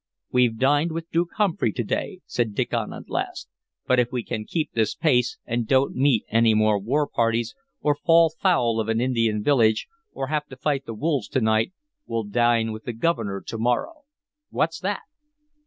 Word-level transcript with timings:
"We've 0.31 0.57
dined 0.57 0.93
with 0.93 1.11
Duke 1.11 1.29
Humphrey 1.37 1.71
to 1.73 1.83
day," 1.83 2.21
said 2.25 2.55
Diccon 2.55 2.91
at 2.91 3.07
last; 3.07 3.47
"but 3.85 3.99
if 3.99 4.11
we 4.11 4.23
can 4.23 4.45
keep 4.45 4.71
this 4.71 4.95
pace, 4.95 5.37
and 5.45 5.67
don't 5.67 5.93
meet 5.95 6.25
any 6.29 6.55
more 6.55 6.79
war 6.79 7.05
parties, 7.07 7.53
or 7.81 7.93
fall 7.93 8.33
foul 8.41 8.79
of 8.79 8.89
an 8.89 8.99
Indian 8.99 9.43
village, 9.43 9.85
or 10.11 10.25
have 10.29 10.47
to 10.47 10.57
fight 10.57 10.87
the 10.87 10.95
wolves 10.95 11.27
to 11.27 11.39
night, 11.39 11.73
we'll 12.07 12.23
dine 12.23 12.71
with 12.71 12.85
the 12.85 12.93
Governor 12.93 13.43
to 13.45 13.59
morrow. 13.59 14.05
What's 14.49 14.79
that?" 14.79 15.03